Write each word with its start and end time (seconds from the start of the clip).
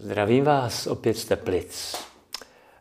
Zdravím 0.00 0.44
vás 0.44 0.86
opět 0.86 1.14
z 1.14 1.24
Teplic. 1.24 1.96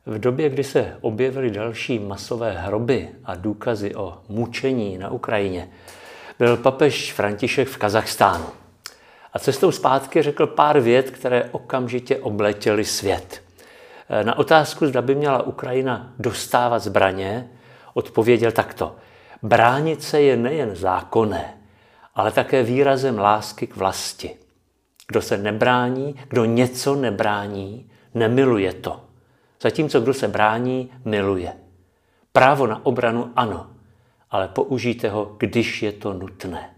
V 0.06 0.20
době, 0.20 0.50
kdy 0.50 0.64
se 0.64 0.98
objevily 1.02 1.52
další 1.52 2.00
masové 2.00 2.52
hroby 2.52 3.10
a 3.26 3.36
důkazy 3.36 3.96
o 3.96 4.18
mučení 4.30 4.98
na 4.98 5.10
Ukrajině, 5.12 5.70
byl 6.40 6.58
papež 6.58 7.14
František 7.14 7.68
v 7.68 7.78
Kazachstánu. 7.78 8.46
A 9.34 9.40
cestou 9.40 9.72
zpátky 9.72 10.22
řekl 10.22 10.48
pár 10.48 10.80
vět, 10.80 11.12
které 11.12 11.50
okamžitě 11.52 12.18
obletěly 12.18 12.86
svět. 12.86 13.44
Na 14.24 14.38
otázku, 14.38 14.88
zda 14.88 15.02
by 15.02 15.16
měla 15.16 15.42
Ukrajina 15.42 16.14
dostávat 16.20 16.80
zbraně, 16.80 17.50
odpověděl 17.94 18.52
takto. 18.52 18.96
Bránit 19.42 20.04
se 20.04 20.22
je 20.22 20.38
nejen 20.38 20.76
zákonné, 20.76 21.58
ale 22.16 22.32
také 22.32 22.64
výrazem 22.64 23.20
lásky 23.20 23.68
k 23.68 23.76
vlasti. 23.76 24.47
Kdo 25.08 25.22
se 25.22 25.38
nebrání, 25.38 26.16
kdo 26.28 26.46
něco 26.46 26.96
nebrání, 26.96 27.90
nemiluje 28.14 28.74
to. 28.74 29.02
Zatímco 29.62 30.02
kdo 30.02 30.14
se 30.14 30.28
brání, 30.28 30.92
miluje. 31.06 31.54
Právo 32.32 32.68
na 32.68 32.86
obranu 32.86 33.32
ano, 33.36 33.68
ale 34.32 34.48
použijte 34.48 35.10
ho, 35.10 35.36
když 35.40 35.84
je 35.84 35.92
to 35.92 36.14
nutné. 36.14 36.70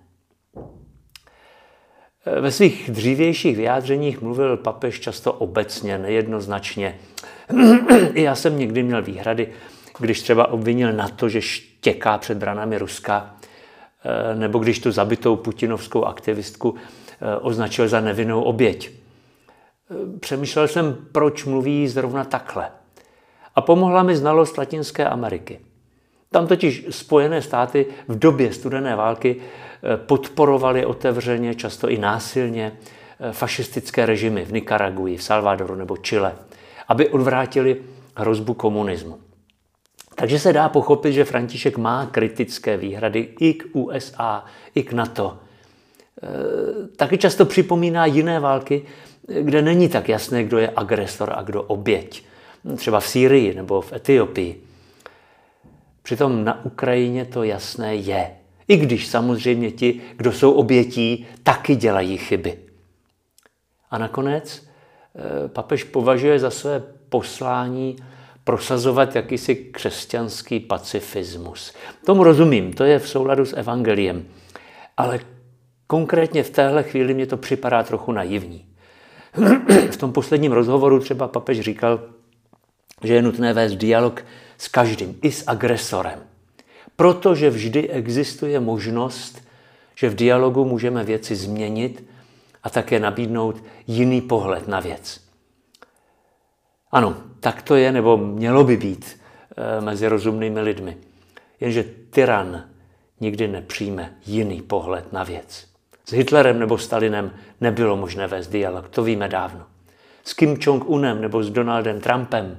Ve 2.41 2.51
svých 2.51 2.91
dřívějších 2.91 3.57
vyjádřeních 3.57 4.21
mluvil 4.21 4.57
papež 4.57 4.99
často 4.99 5.33
obecně, 5.33 5.97
nejednoznačně. 5.97 6.99
I 8.13 8.21
já 8.21 8.35
jsem 8.35 8.59
někdy 8.59 8.83
měl 8.83 9.01
výhrady, 9.01 9.53
když 9.99 10.21
třeba 10.21 10.47
obvinil 10.47 10.93
na 10.93 11.07
to, 11.07 11.29
že 11.29 11.41
štěká 11.41 12.17
před 12.17 12.37
branami 12.37 12.77
Ruska, 12.77 13.35
eh, 14.03 14.35
nebo 14.35 14.59
když 14.59 14.79
tu 14.79 14.91
zabitou 14.91 15.35
putinovskou 15.35 16.05
aktivistku 16.05 16.75
označil 17.41 17.87
za 17.87 18.01
nevinnou 18.01 18.41
oběť. 18.41 18.91
Eh, 19.91 20.19
přemýšlel 20.19 20.67
jsem, 20.67 20.97
proč 21.11 21.45
mluví 21.45 21.87
zrovna 21.87 22.23
takhle. 22.23 22.71
A 23.55 23.61
pomohla 23.61 24.03
mi 24.03 24.15
znalost 24.15 24.57
Latinské 24.57 25.05
Ameriky. 25.05 25.59
Tam 26.31 26.47
totiž 26.47 26.85
Spojené 26.89 27.41
státy 27.41 27.85
v 28.07 28.19
době 28.19 28.53
studené 28.53 28.95
války 28.95 29.35
eh, 29.35 29.97
podporovaly 29.97 30.85
otevřeně, 30.85 31.55
často 31.55 31.89
i 31.89 31.97
násilně, 31.97 32.71
fašistické 33.31 34.05
režimy 34.05 34.45
v 34.45 34.53
Nikaraguji, 34.53 35.17
v 35.17 35.23
Salvadoru 35.23 35.75
nebo 35.75 35.97
Chile, 35.97 36.35
aby 36.87 37.09
odvrátili 37.09 37.81
hrozbu 38.15 38.53
komunismu. 38.53 39.19
Takže 40.15 40.39
se 40.39 40.53
dá 40.53 40.69
pochopit, 40.69 41.13
že 41.13 41.25
František 41.25 41.77
má 41.77 42.05
kritické 42.05 42.77
výhrady 42.77 43.29
i 43.39 43.53
k 43.53 43.65
USA, 43.73 44.45
i 44.75 44.83
k 44.83 44.93
NATO, 44.93 45.39
Eh, 45.39 45.48
taky 46.95 47.17
často 47.17 47.45
připomíná 47.45 48.05
jiné 48.05 48.39
války, 48.39 48.83
kde 49.41 49.61
není 49.61 49.89
tak 49.89 50.09
jasné, 50.09 50.43
kdo 50.43 50.57
je 50.57 50.73
agresor 50.75 51.33
a 51.35 51.41
kdo 51.41 51.63
oběť. 51.63 52.23
Třeba 52.75 52.99
v 52.99 53.07
Sýrii 53.07 53.53
nebo 53.53 53.81
v 53.81 53.93
Etiopii. 53.93 54.63
Přitom 56.03 56.43
na 56.43 56.65
Ukrajině 56.65 57.25
to 57.25 57.43
jasné 57.43 57.95
je. 57.95 58.31
I 58.67 58.77
když 58.77 59.07
samozřejmě 59.07 59.71
ti, 59.71 60.01
kdo 60.17 60.31
jsou 60.31 60.51
obětí, 60.51 61.27
taky 61.43 61.75
dělají 61.75 62.17
chyby. 62.17 62.57
A 63.91 63.97
nakonec 63.97 64.63
eh, 65.15 65.47
papež 65.47 65.83
považuje 65.83 66.39
za 66.39 66.49
své 66.49 66.83
poslání 67.09 67.95
prosazovat 68.43 69.15
jakýsi 69.15 69.55
křesťanský 69.55 70.59
pacifismus. 70.59 71.73
Tomu 72.05 72.23
rozumím, 72.23 72.73
to 72.73 72.83
je 72.83 72.99
v 72.99 73.09
souladu 73.09 73.45
s 73.45 73.57
evangeliem. 73.57 74.25
Ale 74.97 75.19
Konkrétně 75.91 76.43
v 76.43 76.49
téhle 76.49 76.83
chvíli 76.83 77.13
mě 77.13 77.25
to 77.25 77.37
připadá 77.37 77.83
trochu 77.83 78.11
naivní. 78.11 78.65
V 79.91 79.97
tom 79.97 80.13
posledním 80.13 80.51
rozhovoru 80.51 80.99
třeba 80.99 81.27
papež 81.27 81.59
říkal, 81.59 81.99
že 83.03 83.13
je 83.13 83.21
nutné 83.21 83.53
vést 83.53 83.75
dialog 83.75 84.25
s 84.57 84.67
každým, 84.67 85.19
i 85.21 85.31
s 85.31 85.43
agresorem. 85.47 86.19
Protože 86.95 87.49
vždy 87.49 87.89
existuje 87.89 88.59
možnost, 88.59 89.47
že 89.95 90.09
v 90.09 90.15
dialogu 90.15 90.65
můžeme 90.65 91.03
věci 91.03 91.35
změnit 91.35 92.05
a 92.63 92.69
také 92.69 92.99
nabídnout 92.99 93.63
jiný 93.87 94.21
pohled 94.21 94.67
na 94.67 94.79
věc. 94.79 95.21
Ano, 96.91 97.17
tak 97.39 97.61
to 97.61 97.75
je, 97.75 97.91
nebo 97.91 98.17
mělo 98.17 98.63
by 98.63 98.77
být 98.77 99.19
eh, 99.57 99.81
mezi 99.81 100.07
rozumnými 100.07 100.61
lidmi. 100.61 100.97
Jenže 101.59 101.83
tyran 102.09 102.63
nikdy 103.19 103.47
nepřijme 103.47 104.15
jiný 104.25 104.61
pohled 104.61 105.13
na 105.13 105.23
věc. 105.23 105.68
S 106.09 106.13
Hitlerem 106.13 106.59
nebo 106.59 106.77
Stalinem 106.77 107.31
nebylo 107.61 107.97
možné 107.97 108.27
vést 108.27 108.47
dialog, 108.47 108.89
to 108.89 109.03
víme 109.03 109.27
dávno. 109.27 109.65
S 110.23 110.33
Kim 110.33 110.57
Jong-unem 110.59 111.21
nebo 111.21 111.43
s 111.43 111.49
Donaldem 111.49 112.01
Trumpem 112.01 112.57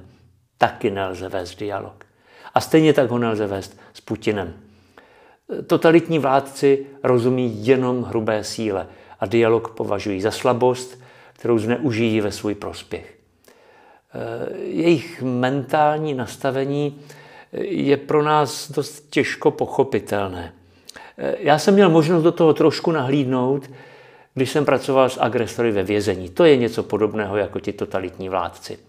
taky 0.57 0.91
nelze 0.91 1.29
vést 1.29 1.59
dialog. 1.59 2.05
A 2.53 2.61
stejně 2.61 2.93
tak 2.93 3.09
ho 3.09 3.17
nelze 3.17 3.47
vést 3.47 3.79
s 3.93 4.01
Putinem. 4.01 4.53
Totalitní 5.67 6.19
vládci 6.19 6.85
rozumí 7.03 7.65
jenom 7.67 8.03
hrubé 8.03 8.43
síle 8.43 8.87
a 9.19 9.25
dialog 9.25 9.75
považují 9.75 10.21
za 10.21 10.31
slabost, 10.31 11.01
kterou 11.33 11.57
zneužijí 11.57 12.21
ve 12.21 12.31
svůj 12.31 12.55
prospěch. 12.55 13.17
Jejich 14.63 15.21
mentální 15.21 16.13
nastavení 16.13 17.01
je 17.61 17.97
pro 17.97 18.23
nás 18.23 18.71
dost 18.71 19.09
těžko 19.09 19.51
pochopitelné. 19.51 20.53
Eh, 21.21 21.35
já 21.39 21.59
jsem 21.59 21.73
měl 21.73 21.89
možnost 21.89 22.23
do 22.23 22.31
toho 22.31 22.53
trošku 22.53 22.91
nahlídnout, 22.91 23.69
když 24.33 24.51
jsem 24.51 24.65
pracoval 24.65 25.09
s 25.09 25.21
agresory 25.21 25.71
ve 25.71 25.83
vězení. 25.83 26.29
To 26.29 26.45
je 26.45 26.57
něco 26.57 26.83
podobného 26.83 27.37
jako 27.37 27.59
ti 27.59 27.73
totalitní 27.73 28.29
vládci. 28.29 28.79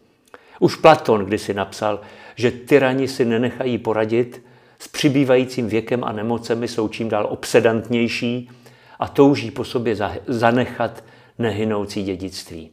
Už 0.61 0.77
Platon 0.77 1.25
kdysi 1.25 1.55
napsal, 1.55 2.01
že 2.37 2.51
tyrani 2.51 3.09
si 3.09 3.25
nenechají 3.25 3.79
poradit, 3.79 4.43
s 4.79 4.89
přibývajícím 4.89 5.69
věkem 5.69 6.05
a 6.05 6.13
nemocemi 6.13 6.69
jsou 6.69 6.89
čím 6.89 7.09
dál 7.09 7.27
obsedantnější 7.31 8.51
a 8.99 9.09
touží 9.09 9.51
po 9.51 9.65
sobě 9.65 9.97
zanechat 10.27 11.05
nehynoucí 11.39 12.03
dědictví. 12.05 12.71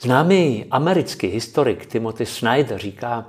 Známý 0.00 0.66
americký 0.70 1.26
historik 1.26 1.86
Timothy 1.86 2.26
Snyder 2.26 2.78
říká, 2.78 3.26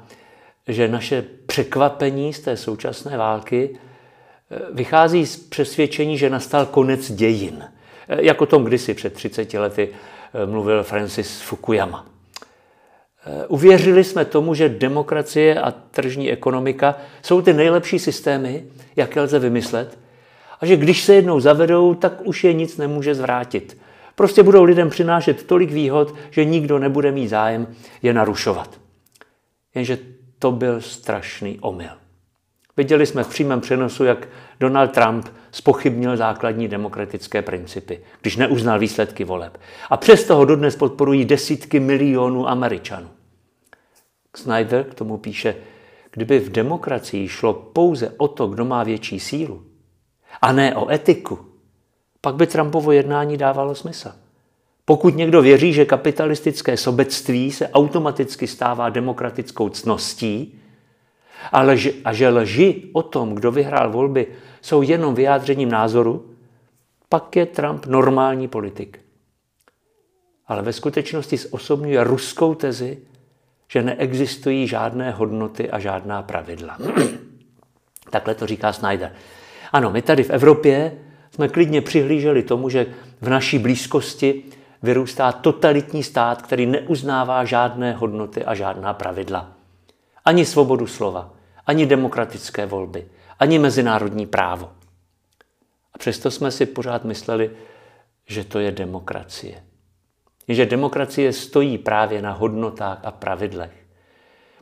že 0.67 0.87
naše 0.87 1.23
překvapení 1.53 2.33
z 2.33 2.39
té 2.39 2.57
současné 2.57 3.17
války 3.17 3.69
eh, 3.69 4.59
vychází 4.73 5.25
z 5.25 5.37
přesvědčení, 5.37 6.17
že 6.17 6.29
nastal 6.29 6.65
konec 6.65 7.11
dějin. 7.11 7.63
Eh, 8.07 8.25
jako 8.25 8.45
tom 8.45 8.63
kdysi 8.63 8.93
před 8.93 9.13
30 9.13 9.53
lety 9.53 9.89
eh, 9.89 10.45
mluvil 10.45 10.83
Francis 10.83 11.41
Fukuyama. 11.41 12.05
Uvěřili 13.47 14.03
jsme 14.03 14.25
tomu, 14.25 14.53
že 14.53 14.69
demokracie 14.69 15.61
a 15.61 15.71
tržní 15.71 16.31
ekonomika 16.31 16.95
jsou 17.21 17.41
ty 17.41 17.53
nejlepší 17.53 17.99
systémy, 17.99 18.63
jaké 18.95 19.21
lze 19.21 19.39
vymyslet, 19.39 19.97
a 20.61 20.65
že 20.65 20.77
když 20.77 21.03
se 21.03 21.13
jednou 21.13 21.39
zavedou, 21.39 21.93
tak 21.93 22.13
už 22.23 22.43
je 22.43 22.53
nic 22.53 22.77
nemůže 22.77 23.15
zvrátit. 23.15 23.77
Prostě 24.15 24.43
budou 24.43 24.63
lidem 24.63 24.89
přinášet 24.89 25.43
tolik 25.43 25.71
výhod, 25.71 26.15
že 26.31 26.45
nikdo 26.45 26.79
nebude 26.79 27.11
mít 27.11 27.27
zájem 27.27 27.67
je 28.01 28.13
narušovat. 28.13 28.79
Jenže 29.75 29.97
to 30.43 30.51
byl 30.51 30.81
strašný 30.81 31.59
omyl. 31.59 31.89
Viděli 32.77 33.05
jsme 33.05 33.23
v 33.23 33.27
přímém 33.27 33.61
přenosu, 33.61 34.03
jak 34.03 34.27
Donald 34.59 34.91
Trump 34.91 35.27
spochybnil 35.51 36.17
základní 36.17 36.67
demokratické 36.67 37.41
principy, 37.41 38.01
když 38.21 38.37
neuznal 38.37 38.79
výsledky 38.79 39.23
voleb. 39.23 39.57
A 39.89 39.97
přesto 39.97 40.35
ho 40.35 40.45
dodnes 40.45 40.75
podporují 40.75 41.25
desítky 41.25 41.79
milionů 41.79 42.49
Američanů. 42.49 43.09
Snyder 44.35 44.83
k 44.83 44.93
tomu 44.93 45.17
píše, 45.17 45.55
kdyby 46.11 46.39
v 46.39 46.49
demokracii 46.49 47.27
šlo 47.27 47.53
pouze 47.53 48.13
o 48.17 48.27
to, 48.27 48.47
kdo 48.47 48.65
má 48.65 48.83
větší 48.83 49.19
sílu, 49.19 49.63
a 50.41 50.51
ne 50.51 50.75
o 50.75 50.91
etiku, 50.91 51.39
pak 52.21 52.35
by 52.35 52.47
Trumpovo 52.47 52.91
jednání 52.91 53.37
dávalo 53.37 53.75
smysl. 53.75 54.11
Pokud 54.85 55.15
někdo 55.15 55.41
věří, 55.41 55.73
že 55.73 55.85
kapitalistické 55.85 56.77
sobectví 56.77 57.51
se 57.51 57.69
automaticky 57.69 58.47
stává 58.47 58.89
demokratickou 58.89 59.69
cností 59.69 60.59
a, 61.51 61.61
lži, 61.61 61.93
a 62.05 62.13
že 62.13 62.29
lži 62.29 62.89
o 62.93 63.03
tom, 63.03 63.35
kdo 63.35 63.51
vyhrál 63.51 63.91
volby, 63.91 64.27
jsou 64.61 64.81
jenom 64.81 65.15
vyjádřením 65.15 65.71
názoru, 65.71 66.25
pak 67.09 67.35
je 67.35 67.45
Trump 67.45 67.85
normální 67.85 68.47
politik. 68.47 68.99
Ale 70.47 70.61
ve 70.61 70.73
skutečnosti 70.73 71.37
zosobňuje 71.37 72.03
ruskou 72.03 72.55
tezi, 72.55 72.97
že 73.67 73.83
neexistují 73.83 74.67
žádné 74.67 75.11
hodnoty 75.11 75.71
a 75.71 75.79
žádná 75.79 76.21
pravidla. 76.21 76.77
Takhle 78.09 78.35
to 78.35 78.47
říká 78.47 78.73
Snyder. 78.73 79.11
Ano, 79.71 79.91
my 79.91 80.01
tady 80.01 80.23
v 80.23 80.29
Evropě 80.29 80.97
jsme 81.31 81.49
klidně 81.49 81.81
přihlíželi 81.81 82.43
tomu, 82.43 82.69
že 82.69 82.85
v 83.21 83.29
naší 83.29 83.59
blízkosti 83.59 84.43
vyrůstá 84.83 85.31
totalitní 85.31 86.03
stát, 86.03 86.41
který 86.41 86.65
neuznává 86.65 87.45
žádné 87.45 87.93
hodnoty 87.93 88.45
a 88.45 88.55
žádná 88.55 88.93
pravidla. 88.93 89.51
Ani 90.25 90.45
svobodu 90.45 90.87
slova, 90.87 91.33
ani 91.67 91.85
demokratické 91.85 92.65
volby, 92.65 93.07
ani 93.39 93.59
mezinárodní 93.59 94.25
právo. 94.25 94.71
A 95.93 95.97
přesto 95.97 96.31
jsme 96.31 96.51
si 96.51 96.65
pořád 96.65 97.03
mysleli, 97.05 97.51
že 98.25 98.43
to 98.43 98.59
je 98.59 98.71
demokracie. 98.71 99.63
Jenže 100.47 100.65
demokracie 100.65 101.33
stojí 101.33 101.77
právě 101.77 102.21
na 102.21 102.31
hodnotách 102.31 102.99
a 103.03 103.11
pravidlech. 103.11 103.71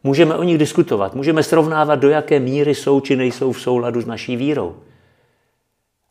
Můžeme 0.04 0.36
o 0.36 0.44
nich 0.44 0.58
diskutovat, 0.58 1.16
můžeme 1.16 1.44
srovnávat, 1.44 1.96
do 1.96 2.10
jaké 2.10 2.40
míry 2.40 2.76
jsou 2.76 3.00
či 3.00 3.16
nejsou 3.16 3.52
v 3.52 3.62
souladu 3.62 4.02
s 4.02 4.06
naší 4.06 4.36
vírou. 4.36 4.78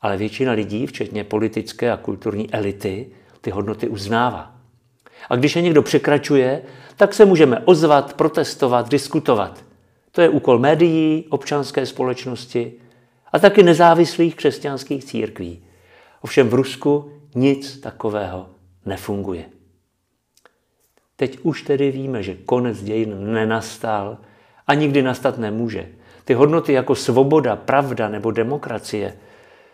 Ale 0.01 0.17
většina 0.17 0.53
lidí, 0.53 0.87
včetně 0.87 1.25
politické 1.25 1.93
a 1.93 1.97
kulturní 1.97 2.55
elity, 2.55 3.11
ty 3.41 3.51
hodnoty 3.51 3.89
uznává. 3.89 4.55
A 5.29 5.37
když 5.37 5.57
je 5.57 5.63
někdo 5.63 5.83
překračuje, 5.83 6.63
tak 6.97 7.15
se 7.15 7.25
můžeme 7.25 7.59
ozvat, 7.65 8.15
protestovat, 8.15 8.89
diskutovat. 8.89 9.65
To 10.13 10.21
je 10.21 10.29
úkol 10.29 10.59
médií, 10.59 11.27
občanské 11.31 11.87
společnosti 11.87 12.73
a 13.33 13.39
taky 13.39 13.63
nezávislých 13.63 14.37
křesťanských 14.37 15.05
církví. 15.05 15.65
Ovšem 16.21 16.49
v 16.49 16.55
Rusku 16.55 17.13
nic 17.35 17.81
takového 17.81 18.47
nefunguje. 18.87 19.45
Teď 21.17 21.39
už 21.43 21.63
tedy 21.63 21.91
víme, 21.91 22.23
že 22.23 22.35
konec 22.35 22.83
dějin 22.83 23.33
nenastal 23.33 24.19
a 24.67 24.75
nikdy 24.75 25.03
nastat 25.03 25.39
nemůže. 25.39 25.89
Ty 26.25 26.35
hodnoty 26.35 26.73
jako 26.73 26.95
svoboda, 26.95 27.57
pravda 27.57 28.09
nebo 28.09 28.31
demokracie 28.31 29.17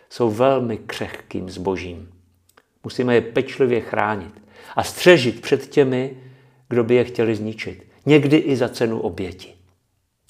jsou 0.09 0.31
velmi 0.31 0.77
křehkým 0.77 1.49
zbožím. 1.49 2.16
Musíme 2.87 3.15
je 3.15 3.21
pečlivě 3.21 3.79
chránit 3.81 4.41
a 4.75 4.83
střežit 4.83 5.41
před 5.41 5.67
těmi, 5.67 6.17
kdo 6.69 6.83
by 6.83 6.95
je 6.95 7.03
chtěli 7.03 7.35
zničit. 7.35 7.87
Někdy 8.05 8.37
i 8.37 8.55
za 8.55 8.69
cenu 8.69 8.99
oběti. 8.99 9.53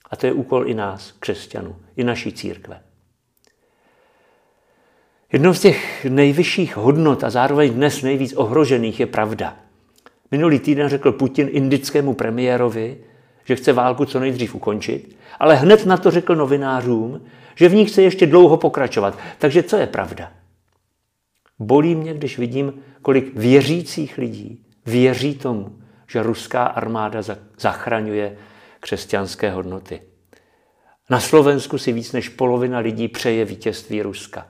A 0.09 0.15
to 0.15 0.25
je 0.25 0.33
úkol 0.33 0.68
i 0.68 0.74
nás, 0.74 1.12
křesťanů, 1.19 1.75
i 1.95 2.04
naší 2.04 2.31
církve. 2.31 2.81
Jednou 5.31 5.54
z 5.54 5.59
těch 5.59 6.06
nejvyšších 6.06 6.77
hodnot 6.77 7.24
a 7.24 7.30
zároveň 7.30 7.74
dnes 7.74 8.01
nejvíc 8.01 8.33
ohrožených 8.33 9.00
je 9.00 9.06
pravda. 9.06 9.57
Minulý 10.31 10.60
týden 10.60 10.89
řekl 10.89 11.12
Putin 11.12 11.50
indickému 11.51 12.13
premiérovi, 12.13 12.98
že 13.45 13.56
chce 13.56 13.74
válku 13.74 14.06
co 14.06 14.19
nejdřív 14.19 14.56
ukončit, 14.56 15.18
ale 15.39 15.56
hned 15.56 15.86
na 15.86 15.98
to 15.98 16.12
řekl 16.12 16.36
novinářům, 16.36 17.21
že 17.56 17.69
v 17.69 17.75
ní 17.75 17.86
chce 17.86 18.01
ještě 18.01 18.25
dlouho 18.25 18.57
pokračovat. 18.57 19.18
Takže 19.38 19.63
co 19.63 19.77
je 19.77 19.88
pravda? 19.88 20.31
Bolí 21.59 21.95
mě, 21.95 22.13
když 22.13 22.38
vidím, 22.38 22.74
kolik 23.01 23.36
věřících 23.36 24.18
lidí 24.18 24.63
věří 24.86 25.36
tomu, 25.36 25.77
že 26.07 26.24
ruská 26.24 26.65
armáda 26.65 27.21
zachraňuje 27.59 28.38
křesťanské 28.80 29.51
hodnoty. 29.51 30.01
Na 31.09 31.19
Slovensku 31.19 31.77
si 31.77 31.92
víc 31.92 32.12
než 32.12 32.30
polovina 32.30 32.80
lidí 32.80 33.07
přeje 33.07 33.45
vítězství 33.45 34.01
Ruska. 34.01 34.48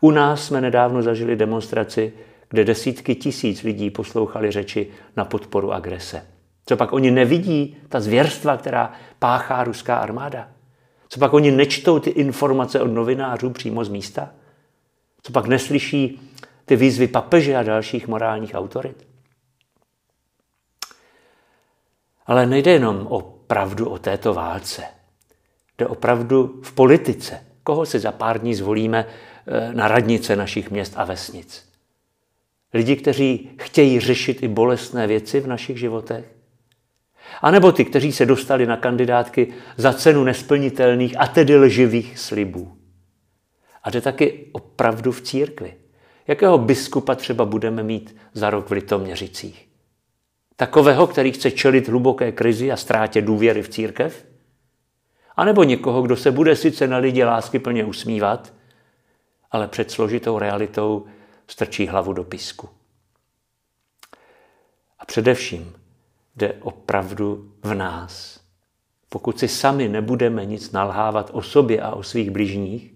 U 0.00 0.10
nás 0.10 0.46
jsme 0.46 0.60
nedávno 0.60 1.02
zažili 1.02 1.36
demonstraci, 1.36 2.12
kde 2.48 2.64
desítky 2.64 3.14
tisíc 3.14 3.62
lidí 3.62 3.90
poslouchali 3.90 4.50
řeči 4.50 4.86
na 5.16 5.24
podporu 5.24 5.72
agrese. 5.72 6.26
Co 6.66 6.76
pak 6.76 6.92
oni 6.92 7.10
nevidí 7.10 7.76
ta 7.88 8.00
zvěrstva, 8.00 8.56
která 8.56 8.92
páchá 9.18 9.64
ruská 9.64 9.96
armáda? 9.96 10.48
Co 11.08 11.20
pak 11.20 11.34
oni 11.34 11.50
nečtou 11.50 11.98
ty 11.98 12.10
informace 12.10 12.80
od 12.80 12.86
novinářů 12.88 13.50
přímo 13.50 13.84
z 13.84 13.88
místa? 13.88 14.30
Co 15.22 15.32
pak 15.32 15.46
neslyší 15.46 16.20
ty 16.64 16.76
výzvy 16.76 17.08
papeže 17.08 17.56
a 17.56 17.62
dalších 17.62 18.08
morálních 18.08 18.54
autorit? 18.54 19.06
Ale 22.26 22.46
nejde 22.46 22.70
jenom 22.70 23.06
o 23.06 23.20
pravdu 23.20 23.88
o 23.88 23.98
této 23.98 24.34
válce. 24.34 24.84
Jde 25.78 25.86
o 25.86 25.94
pravdu 25.94 26.60
v 26.64 26.72
politice. 26.72 27.46
Koho 27.62 27.86
si 27.86 27.98
za 27.98 28.12
pár 28.12 28.40
dní 28.40 28.54
zvolíme 28.54 29.06
eh, 29.06 29.74
na 29.74 29.88
radnice 29.88 30.36
našich 30.36 30.70
měst 30.70 30.92
a 30.96 31.04
vesnic? 31.04 31.68
Lidi, 32.74 32.96
kteří 32.96 33.50
chtějí 33.60 34.00
řešit 34.00 34.42
i 34.42 34.48
bolestné 34.48 35.06
věci 35.06 35.40
v 35.40 35.46
našich 35.46 35.78
životech? 35.78 36.24
A 37.42 37.50
nebo 37.50 37.72
ty, 37.72 37.84
kteří 37.84 38.12
se 38.12 38.26
dostali 38.26 38.66
na 38.66 38.76
kandidátky 38.76 39.54
za 39.76 39.92
cenu 39.92 40.24
nesplnitelných 40.24 41.20
a 41.20 41.26
tedy 41.26 41.56
lživých 41.56 42.18
slibů? 42.18 42.76
A 43.82 43.90
jde 43.90 44.00
taky 44.00 44.48
o 44.52 44.58
pravdu 44.58 45.12
v 45.12 45.20
církvi. 45.20 45.74
Jakého 46.26 46.58
biskupa 46.58 47.14
třeba 47.14 47.44
budeme 47.44 47.82
mít 47.82 48.16
za 48.32 48.50
rok 48.50 48.68
v 48.68 48.72
Litoměřicích? 48.72 49.68
Takového, 50.56 51.06
který 51.06 51.32
chce 51.32 51.50
čelit 51.50 51.88
hluboké 51.88 52.32
krizi 52.32 52.72
a 52.72 52.76
ztrátě 52.76 53.22
důvěry 53.22 53.62
v 53.62 53.68
církev? 53.68 54.26
A 55.36 55.44
nebo 55.44 55.62
někoho, 55.62 56.02
kdo 56.02 56.16
se 56.16 56.30
bude 56.30 56.56
sice 56.56 56.86
na 56.86 56.96
lidi 56.96 57.24
lásky 57.24 57.58
plně 57.58 57.84
usmívat, 57.84 58.52
ale 59.50 59.68
před 59.68 59.90
složitou 59.90 60.38
realitou 60.38 61.06
strčí 61.48 61.86
hlavu 61.86 62.12
do 62.12 62.24
písku. 62.24 62.68
A 64.98 65.04
především 65.04 65.72
jde 66.36 66.54
o 66.60 66.70
pravdu 66.70 67.52
v 67.62 67.74
nás. 67.74 68.40
Pokud 69.08 69.38
si 69.38 69.48
sami 69.48 69.88
nebudeme 69.88 70.44
nic 70.44 70.72
nalhávat 70.72 71.30
o 71.32 71.42
sobě 71.42 71.80
a 71.80 71.90
o 71.90 72.02
svých 72.02 72.30
bližních, 72.30 72.94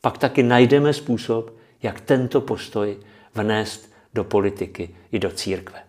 pak 0.00 0.18
taky 0.18 0.42
najdeme 0.42 0.92
způsob, 0.92 1.57
jak 1.82 2.00
tento 2.00 2.40
postoj 2.40 2.96
vnést 3.34 3.92
do 4.14 4.24
politiky 4.24 4.96
i 5.12 5.18
do 5.18 5.30
církve. 5.30 5.82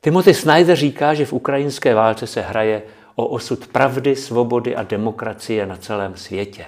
Timothy 0.00 0.34
Snyder 0.34 0.76
říká, 0.76 1.14
že 1.14 1.26
v 1.26 1.32
ukrajinské 1.32 1.94
válce 1.94 2.26
se 2.26 2.40
hraje 2.40 2.82
o 3.14 3.26
osud 3.26 3.66
pravdy, 3.66 4.16
svobody 4.16 4.76
a 4.76 4.82
demokracie 4.82 5.66
na 5.66 5.76
celém 5.76 6.16
světě. 6.16 6.66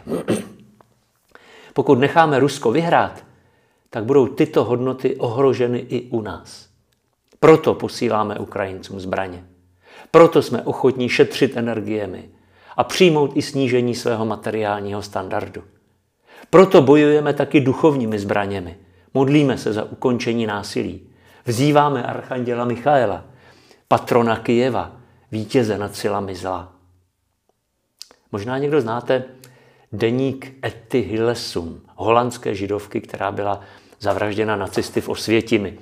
Pokud 1.73 1.99
necháme 1.99 2.39
Rusko 2.39 2.73
vyhrát, 2.73 3.25
tak 3.91 4.05
budou 4.05 4.27
tyto 4.27 4.65
hodnoty 4.65 5.17
ohroženy 5.17 5.79
i 5.79 6.11
u 6.11 6.21
nás. 6.21 6.69
Proto 7.41 7.75
posíláme 7.75 8.39
Ukrajincům 8.39 9.01
zbraně. 9.01 9.45
Proto 10.11 10.43
jsme 10.43 10.63
ochotní 10.63 11.09
šetřit 11.09 11.57
energiemi 11.57 12.31
a 12.77 12.85
přijmout 12.85 13.31
i 13.35 13.43
snížení 13.43 13.95
svého 13.95 14.25
materiálního 14.25 15.03
standardu. 15.03 15.63
Proto 16.51 16.83
bojujeme 16.83 17.33
taky 17.33 17.61
duchovními 17.61 18.19
zbraněmi. 18.19 18.77
Modlíme 19.15 19.59
se 19.59 19.73
za 19.73 19.85
ukončení 19.85 20.47
násilí. 20.47 21.01
Vzýváme 21.45 22.03
archanděla 22.03 22.65
Michaela, 22.65 23.25
patrona 23.89 24.37
Kijeva, 24.37 24.97
vítěze 25.33 25.79
nad 25.79 25.97
silami 25.97 26.35
zla. 26.35 26.73
Možná 28.33 28.59
někdo 28.59 28.81
znáte 28.81 29.25
deník 29.93 30.53
Etty 30.65 31.01
Hillesum, 31.01 31.81
holandské 31.97 32.55
židovky, 32.55 33.01
která 33.01 33.33
byla 33.33 33.61
zavražděna 34.01 34.57
nacisty 34.57 35.01
v 35.01 35.09
Osvětimi. 35.09 35.79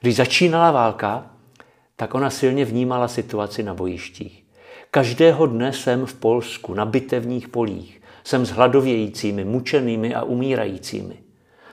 Když 0.00 0.16
začínala 0.16 0.70
válka, 0.70 1.30
tak 1.96 2.14
ona 2.14 2.30
silně 2.30 2.64
vnímala 2.64 3.08
situaci 3.08 3.62
na 3.62 3.74
bojištích. 3.74 4.44
Každého 4.90 5.46
dne 5.46 5.72
jsem 5.72 6.06
v 6.06 6.14
Polsku, 6.14 6.74
na 6.74 6.84
bitevních 6.84 7.48
polích. 7.48 8.02
Jsem 8.26 8.46
s 8.46 8.50
hladovějícími, 8.50 9.44
mučenými 9.44 10.14
a 10.14 10.22
umírajícími. 10.22 11.18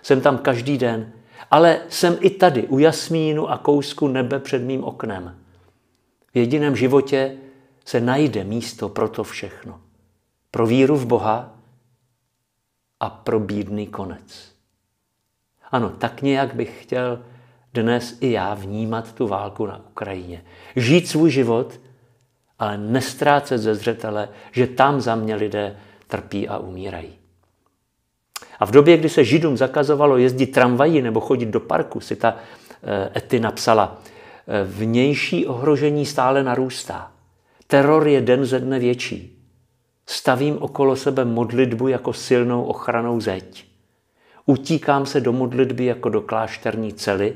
Jsem 0.02 0.22
tam 0.22 0.38
každý 0.38 0.78
den, 0.78 1.12
ale 1.52 1.80
jsem 1.90 2.18
i 2.20 2.30
tady, 2.30 2.68
u 2.68 2.80
jasmínu 2.80 3.50
a 3.50 3.58
kousku 3.58 4.08
nebe 4.08 4.40
před 4.40 4.62
mým 4.62 4.84
oknem. 4.84 5.38
V 6.34 6.38
jediném 6.38 6.76
životě 6.76 7.36
se 7.86 8.02
najde 8.02 8.44
místo 8.44 8.90
pro 8.90 9.10
to 9.10 9.24
všechno. 9.24 9.82
Pro 10.52 10.68
víru 10.68 10.96
v 10.96 11.06
Boha 11.06 11.56
a 13.00 13.10
pro 13.10 13.40
bídný 13.40 13.88
konec. 13.88 14.54
Ano, 15.72 15.90
tak 15.90 16.22
nějak 16.22 16.56
bych 16.56 16.84
chtěl 16.84 17.24
dnes 17.74 18.18
i 18.22 18.32
já 18.32 18.54
vnímat 18.54 19.14
tu 19.14 19.28
válku 19.28 19.66
na 19.66 19.82
Ukrajině. 19.90 20.46
Žít 20.76 21.08
svůj 21.08 21.32
život, 21.32 21.80
ale 22.60 22.78
nestrácet 22.78 23.62
ze 23.62 23.76
zřetele, 23.76 24.30
že 24.52 24.68
tam 24.68 25.02
za 25.02 25.16
mě 25.16 25.36
lidé 25.36 25.78
trpí 26.14 26.48
a 26.48 26.58
umírají. 26.58 27.14
A 28.60 28.66
v 28.66 28.72
době, 28.72 28.98
kdy 28.98 29.10
se 29.10 29.24
Židům 29.24 29.58
zakazovalo 29.58 30.18
jezdit 30.18 30.48
tramvají 30.48 31.02
nebo 31.02 31.20
chodit 31.20 31.46
do 31.46 31.60
parku, 31.60 32.00
si 32.00 32.16
ta 32.16 32.36
eh, 32.84 33.18
Ety 33.18 33.40
napsala, 33.40 33.98
eh, 33.98 34.64
vnější 34.64 35.46
ohrožení 35.46 36.06
stále 36.06 36.44
narůstá. 36.44 37.12
Teror 37.68 38.08
je 38.08 38.22
den 38.22 38.46
ze 38.46 38.60
dne 38.60 38.80
větší. 38.80 39.40
Stavím 40.06 40.58
okolo 40.62 40.96
sebe 40.96 41.26
modlitbu 41.26 41.88
jako 41.88 42.14
silnou 42.14 42.64
ochranou 42.64 43.20
zeď. 43.20 43.66
Utíkám 44.46 45.06
se 45.06 45.22
do 45.22 45.34
modlitby 45.34 45.86
jako 45.86 46.10
do 46.10 46.22
klášterní 46.22 46.94
cely 46.94 47.36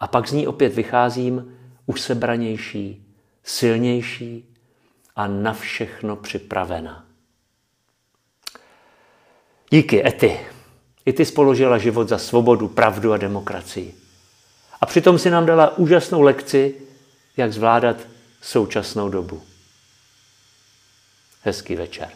a 0.00 0.06
pak 0.06 0.28
z 0.28 0.32
ní 0.32 0.46
opět 0.46 0.74
vycházím 0.74 1.54
usebranější, 1.86 3.06
silnější 3.42 4.54
a 5.16 5.26
na 5.26 5.52
všechno 5.52 6.16
připravená. 6.16 7.07
Díky, 9.70 10.06
Ety. 10.06 10.40
I 11.06 11.12
ty 11.12 11.24
spoložila 11.24 11.78
život 11.78 12.08
za 12.08 12.18
svobodu, 12.18 12.68
pravdu 12.68 13.12
a 13.12 13.16
demokracii. 13.16 13.94
A 14.80 14.86
přitom 14.86 15.18
si 15.18 15.30
nám 15.30 15.46
dala 15.46 15.78
úžasnou 15.78 16.22
lekci, 16.22 16.74
jak 17.36 17.52
zvládat 17.52 17.96
současnou 18.42 19.08
dobu. 19.08 19.42
Hezký 21.42 21.74
večer. 21.76 22.08